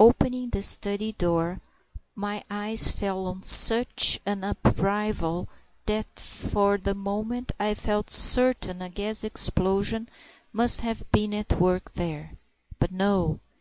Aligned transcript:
Opening 0.00 0.50
the 0.50 0.62
study 0.62 1.12
door, 1.12 1.60
my 2.16 2.42
eyes 2.50 2.90
fell 2.90 3.26
on 3.28 3.42
such 3.42 4.18
an 4.26 4.42
upheaval 4.42 5.48
that 5.86 6.18
for 6.18 6.76
the 6.76 6.92
moment 6.96 7.52
I 7.60 7.74
felt 7.74 8.10
certain 8.10 8.82
a 8.82 8.90
gas 8.90 9.22
explosion 9.22 10.08
must 10.52 10.80
have 10.80 11.04
been 11.12 11.32
at 11.32 11.60
work 11.60 11.92
there. 11.92 12.32
But 12.80 12.90
no! 12.90 13.38